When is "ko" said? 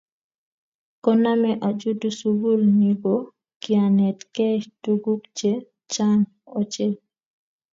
3.01-3.13